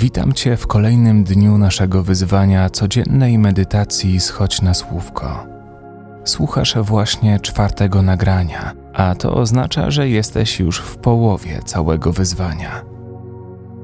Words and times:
Witam 0.00 0.32
Cię 0.32 0.56
w 0.56 0.66
kolejnym 0.66 1.24
dniu 1.24 1.58
naszego 1.58 2.02
wyzwania 2.02 2.70
codziennej 2.70 3.38
medytacji 3.38 4.20
Schodź 4.20 4.62
na 4.62 4.74
Słówko. 4.74 5.46
Słuchasz 6.24 6.76
właśnie 6.82 7.40
czwartego 7.40 8.02
nagrania, 8.02 8.72
a 8.94 9.14
to 9.14 9.34
oznacza, 9.34 9.90
że 9.90 10.08
jesteś 10.08 10.60
już 10.60 10.78
w 10.78 10.96
połowie 10.96 11.60
całego 11.64 12.12
wyzwania. 12.12 12.84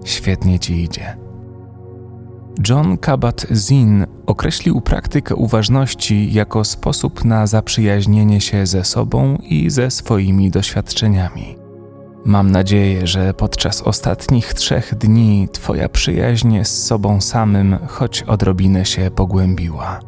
Świetnie 0.04 0.58
Ci 0.58 0.82
idzie. 0.82 1.16
John 2.68 2.96
Kabat-Zinn 2.96 4.06
określił 4.26 4.80
praktykę 4.80 5.34
uważności 5.34 6.32
jako 6.32 6.64
sposób 6.64 7.24
na 7.24 7.46
zaprzyjaźnienie 7.46 8.40
się 8.40 8.66
ze 8.66 8.84
sobą 8.84 9.36
i 9.36 9.70
ze 9.70 9.90
swoimi 9.90 10.50
doświadczeniami. 10.50 11.63
Mam 12.24 12.50
nadzieję, 12.50 13.06
że 13.06 13.34
podczas 13.34 13.82
ostatnich 13.82 14.54
trzech 14.54 14.94
dni 14.94 15.48
Twoja 15.52 15.88
przyjaźń 15.88 16.64
z 16.64 16.84
sobą 16.84 17.20
samym 17.20 17.78
choć 17.88 18.22
odrobinę 18.22 18.84
się 18.84 19.10
pogłębiła. 19.10 20.00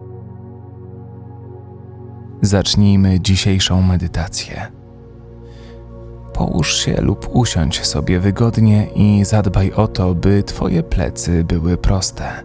Zacznijmy 2.42 3.20
dzisiejszą 3.20 3.82
medytację. 3.82 4.66
Połóż 6.32 6.76
się 6.76 7.00
lub 7.00 7.28
usiądź 7.32 7.86
sobie 7.86 8.20
wygodnie 8.20 8.86
i 8.94 9.24
zadbaj 9.24 9.72
o 9.72 9.88
to, 9.88 10.14
by 10.14 10.42
Twoje 10.42 10.82
plecy 10.82 11.44
były 11.44 11.76
proste. 11.76 12.42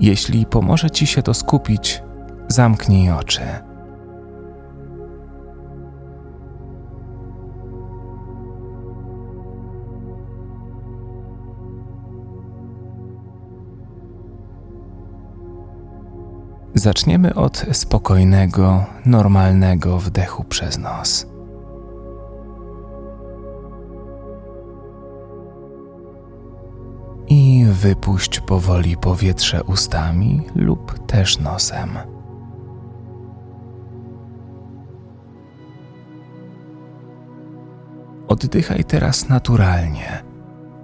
Jeśli 0.00 0.46
pomoże 0.46 0.90
Ci 0.90 1.06
się 1.06 1.22
to 1.22 1.34
skupić, 1.34 2.02
zamknij 2.48 3.10
oczy. 3.10 3.69
Zaczniemy 16.80 17.34
od 17.34 17.66
spokojnego, 17.72 18.84
normalnego 19.06 19.98
wdechu 19.98 20.44
przez 20.44 20.78
nos. 20.78 21.26
I 27.28 27.66
wypuść 27.70 28.40
powoli 28.40 28.96
powietrze 28.96 29.64
ustami 29.64 30.42
lub 30.54 31.06
też 31.06 31.38
nosem. 31.38 31.98
Oddychaj 38.28 38.84
teraz 38.84 39.28
naturalnie, 39.28 40.22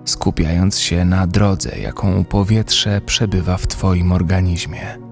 skupiając 0.04 0.78
się 0.78 1.04
na 1.04 1.26
drodze, 1.26 1.78
jaką 1.78 2.24
powietrze 2.24 3.00
przebywa 3.00 3.56
w 3.56 3.66
Twoim 3.66 4.12
organizmie. 4.12 5.05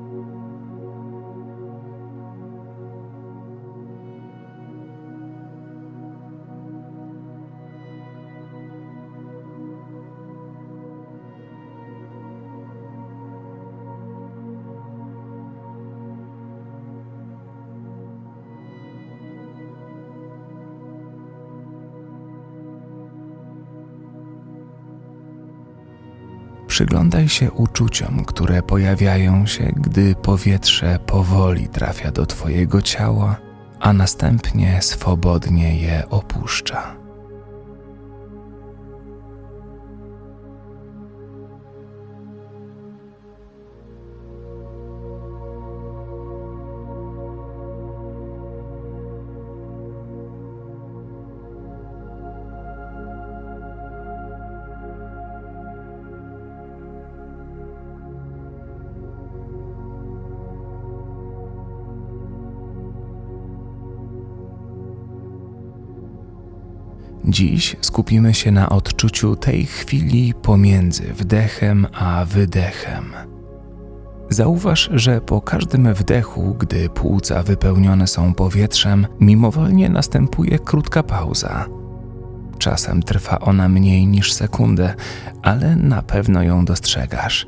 Przyglądaj 26.75 27.29
się 27.29 27.51
uczuciom, 27.53 28.25
które 28.25 28.63
pojawiają 28.63 29.47
się, 29.47 29.73
gdy 29.77 30.15
powietrze 30.15 30.99
powoli 31.07 31.69
trafia 31.69 32.11
do 32.11 32.27
Twojego 32.27 32.83
ciała, 32.83 33.37
a 33.81 33.93
następnie 33.93 34.83
swobodnie 34.83 35.79
je 35.79 36.09
opuszcza. 36.11 37.04
Dziś 67.35 67.77
skupimy 67.81 68.35
się 68.35 68.51
na 68.51 68.69
odczuciu 68.69 69.37
tej 69.37 69.67
chwili 69.67 70.35
pomiędzy 70.35 71.03
wdechem 71.03 71.87
a 71.93 72.25
wydechem. 72.25 73.13
Zauważ, 74.31 74.91
że 74.93 75.21
po 75.21 75.41
każdym 75.41 75.95
wdechu, 75.95 76.57
gdy 76.59 76.89
płuca 76.89 77.43
wypełnione 77.43 78.07
są 78.07 78.35
powietrzem, 78.35 79.07
mimowolnie 79.21 79.89
następuje 79.89 80.59
krótka 80.59 81.03
pauza. 81.03 81.67
Czasem 82.59 83.03
trwa 83.03 83.39
ona 83.39 83.69
mniej 83.69 84.07
niż 84.07 84.33
sekundę, 84.33 84.95
ale 85.43 85.77
na 85.77 86.03
pewno 86.03 86.43
ją 86.43 86.65
dostrzegasz. 86.65 87.47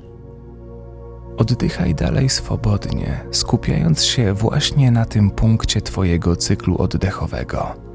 Oddychaj 1.37 1.95
dalej 1.95 2.29
swobodnie, 2.29 3.21
skupiając 3.31 4.05
się 4.05 4.33
właśnie 4.33 4.91
na 4.91 5.05
tym 5.05 5.31
punkcie 5.31 5.81
Twojego 5.81 6.37
cyklu 6.37 6.77
oddechowego. 6.79 7.86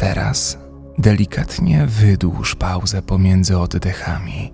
Teraz 0.00 0.58
delikatnie 0.98 1.86
wydłuż 1.86 2.54
pauzę 2.54 3.02
pomiędzy 3.02 3.58
oddechami. 3.58 4.52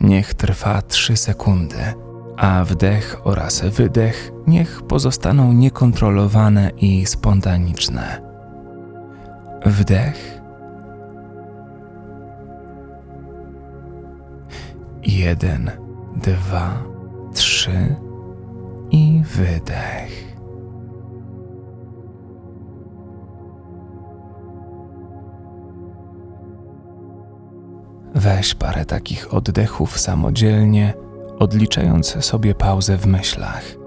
Niech 0.00 0.34
trwa 0.34 0.82
3 0.82 1.16
sekundy, 1.16 1.94
a 2.36 2.64
wdech 2.64 3.16
oraz 3.24 3.62
wydech 3.64 4.32
niech 4.46 4.82
pozostaną 4.82 5.52
niekontrolowane 5.52 6.70
i 6.76 7.06
spontaniczne. 7.06 8.22
Wdech. 9.66 10.40
Jeden, 15.02 15.70
dwa, 16.16 16.82
trzy 17.34 17.96
i 18.90 19.22
wydech. 19.24 20.35
Weź 28.26 28.54
parę 28.54 28.84
takich 28.84 29.34
oddechów 29.34 29.98
samodzielnie, 29.98 30.94
odliczając 31.38 32.24
sobie 32.24 32.54
pauzę 32.54 32.96
w 32.96 33.06
myślach. 33.06 33.85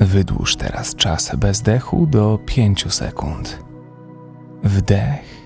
Wydłuż 0.00 0.56
teraz 0.56 0.94
czas 0.94 1.36
bezdechu 1.36 2.06
do 2.06 2.38
5 2.46 2.94
sekund. 2.94 3.64
Wdech. 4.62 5.44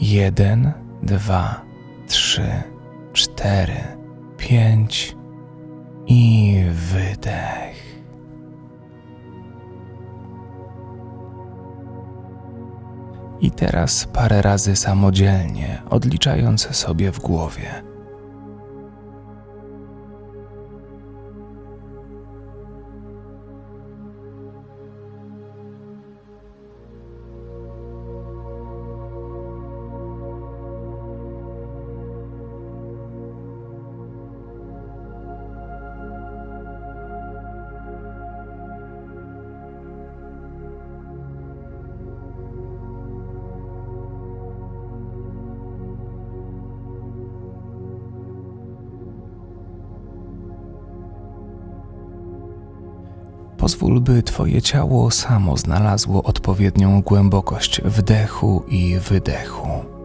Jeden, 0.00 0.72
dwa, 1.02 1.60
trzy, 2.06 2.48
cztery, 3.12 3.80
pięć 4.36 5.16
i 6.06 6.64
wydech. 6.72 7.98
I 13.40 13.50
teraz 13.50 14.06
parę 14.12 14.42
razy 14.42 14.76
samodzielnie, 14.76 15.82
odliczając 15.90 16.76
sobie 16.76 17.12
w 17.12 17.20
głowie. 17.20 17.87
Pozwól, 53.68 54.00
by 54.00 54.22
Twoje 54.22 54.62
ciało 54.62 55.10
samo 55.10 55.56
znalazło 55.56 56.22
odpowiednią 56.22 57.02
głębokość 57.02 57.80
wdechu 57.84 58.64
i 58.68 58.98
wydechu. 58.98 59.97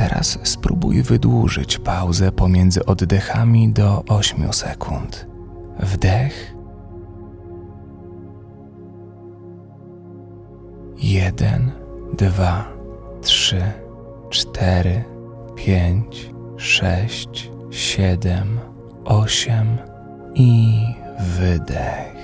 Teraz 0.00 0.38
spróbuj 0.42 1.02
wydłużyć 1.02 1.78
pauzę 1.78 2.32
pomiędzy 2.32 2.86
oddechami 2.86 3.72
do 3.72 4.04
8 4.08 4.52
sekund. 4.52 5.26
Wdech. 5.78 6.54
Jeden, 10.98 11.70
dwa, 12.18 12.64
trzy, 13.22 13.62
cztery, 14.30 15.04
pięć, 15.56 16.30
sześć, 16.56 17.50
siedem, 17.70 18.60
osiem 19.04 19.78
i 20.34 20.80
wydech. 21.20 22.19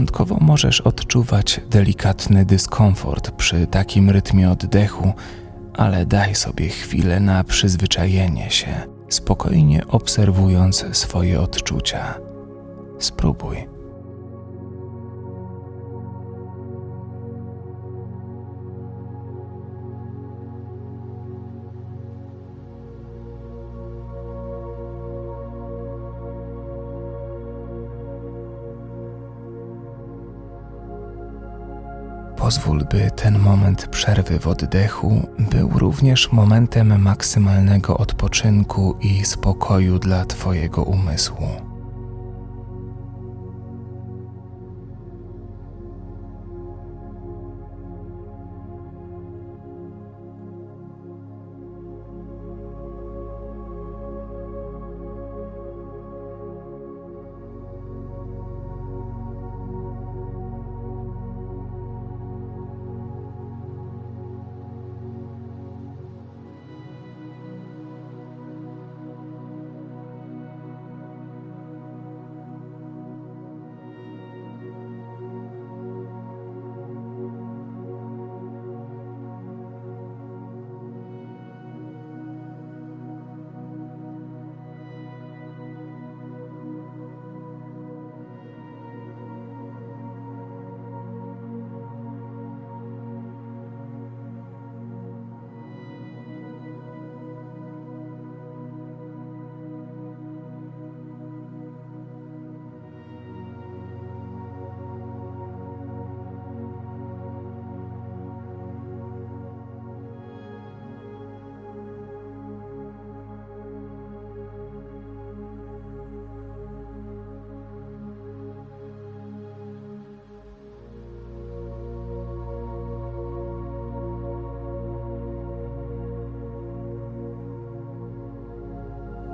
Początkowo 0.00 0.36
możesz 0.40 0.80
odczuwać 0.80 1.60
delikatny 1.70 2.44
dyskomfort 2.44 3.30
przy 3.30 3.66
takim 3.66 4.10
rytmie 4.10 4.50
oddechu, 4.50 5.12
ale 5.74 6.06
daj 6.06 6.34
sobie 6.34 6.68
chwilę 6.68 7.20
na 7.20 7.44
przyzwyczajenie 7.44 8.50
się, 8.50 8.68
spokojnie 9.08 9.86
obserwując 9.86 10.84
swoje 10.92 11.40
odczucia. 11.40 12.14
Spróbuj. 12.98 13.79
Pozwól, 32.50 32.84
by 32.84 33.10
ten 33.16 33.38
moment 33.38 33.86
przerwy 33.86 34.38
w 34.38 34.46
oddechu 34.46 35.28
był 35.38 35.70
również 35.78 36.32
momentem 36.32 37.02
maksymalnego 37.02 37.98
odpoczynku 37.98 38.96
i 39.00 39.24
spokoju 39.24 39.98
dla 39.98 40.24
Twojego 40.24 40.82
umysłu. 40.82 41.69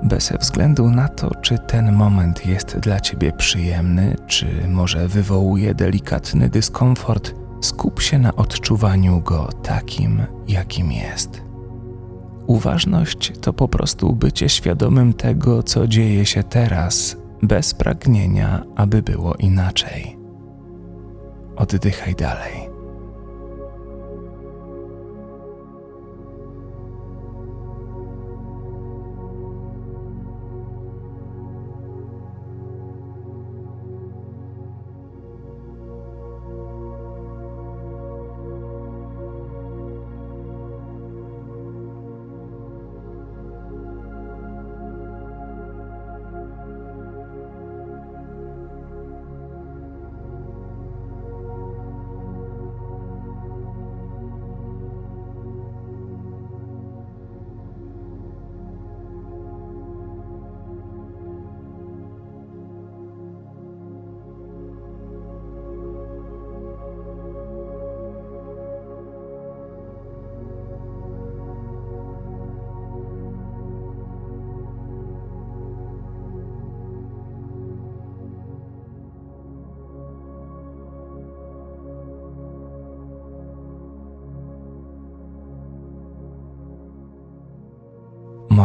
Bez 0.06 0.32
względu 0.40 0.90
na 0.90 1.08
to, 1.08 1.34
czy 1.34 1.58
ten 1.58 1.92
moment 1.92 2.46
jest 2.46 2.78
dla 2.78 3.00
ciebie 3.00 3.32
przyjemny, 3.32 4.16
czy 4.26 4.46
może 4.68 5.08
wywołuje 5.08 5.74
delikatny 5.74 6.48
dyskomfort, 6.48 7.34
skup 7.60 8.02
się 8.02 8.18
na 8.18 8.36
odczuwaniu 8.36 9.20
go 9.20 9.48
takim, 9.62 10.22
jakim 10.48 10.92
jest. 10.92 11.42
Uważność 12.46 13.32
to 13.40 13.52
po 13.52 13.68
prostu 13.68 14.12
bycie 14.12 14.48
świadomym 14.48 15.12
tego, 15.12 15.62
co 15.62 15.86
dzieje 15.86 16.26
się 16.26 16.42
teraz, 16.42 17.16
bez 17.42 17.74
pragnienia, 17.74 18.62
aby 18.76 19.02
było 19.02 19.34
inaczej. 19.34 20.16
Oddychaj 21.56 22.14
dalej. 22.14 22.75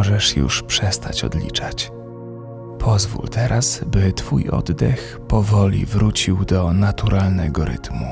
Możesz 0.02 0.38
już 0.38 0.64
przestać 0.64 1.24
odliczać. 1.24 1.92
Pozwól 2.80 3.30
teraz, 3.30 3.84
by 3.84 4.14
Twój 4.14 4.50
oddech 4.50 5.20
powoli 5.28 5.86
wrócił 5.86 6.46
do 6.46 6.74
naturalnego 6.74 7.66
rytmu. 7.66 8.06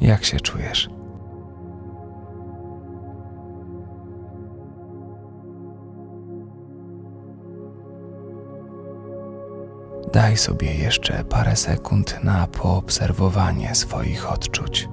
Jak 0.00 0.24
się 0.24 0.40
czujesz? 0.40 0.97
Daj 10.12 10.36
sobie 10.36 10.74
jeszcze 10.74 11.24
parę 11.24 11.56
sekund 11.56 12.24
na 12.24 12.46
poobserwowanie 12.46 13.74
swoich 13.74 14.32
odczuć. 14.32 14.88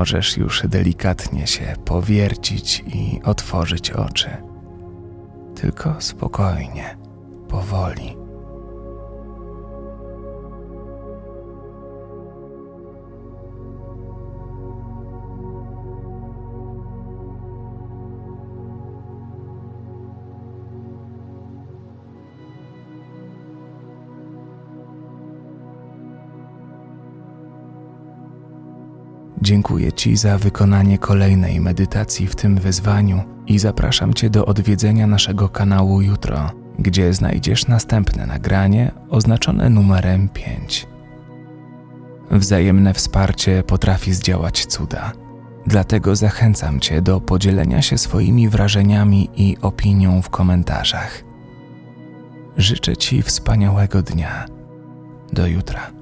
Możesz 0.00 0.36
już 0.36 0.62
delikatnie 0.68 1.46
się 1.46 1.74
powiercić 1.84 2.84
i 2.86 3.20
otworzyć 3.24 3.90
oczy. 3.90 4.30
Tylko 5.54 5.96
spokojnie, 5.98 6.96
powoli. 7.48 8.19
Dziękuję 29.42 29.92
Ci 29.92 30.16
za 30.16 30.38
wykonanie 30.38 30.98
kolejnej 30.98 31.60
medytacji 31.60 32.26
w 32.26 32.36
tym 32.36 32.56
wyzwaniu 32.56 33.22
i 33.46 33.58
zapraszam 33.58 34.14
Cię 34.14 34.30
do 34.30 34.46
odwiedzenia 34.46 35.06
naszego 35.06 35.48
kanału 35.48 36.00
jutro, 36.00 36.50
gdzie 36.78 37.14
znajdziesz 37.14 37.66
następne 37.66 38.26
nagranie 38.26 38.92
oznaczone 39.08 39.70
numerem 39.70 40.28
5. 40.28 40.86
Wzajemne 42.30 42.94
wsparcie 42.94 43.62
potrafi 43.62 44.14
zdziałać 44.14 44.66
cuda. 44.66 45.12
Dlatego 45.66 46.16
zachęcam 46.16 46.80
Cię 46.80 47.02
do 47.02 47.20
podzielenia 47.20 47.82
się 47.82 47.98
swoimi 47.98 48.48
wrażeniami 48.48 49.30
i 49.36 49.56
opinią 49.62 50.22
w 50.22 50.30
komentarzach. 50.30 51.24
Życzę 52.56 52.96
Ci 52.96 53.22
wspaniałego 53.22 54.02
dnia. 54.02 54.46
Do 55.32 55.46
jutra. 55.46 55.99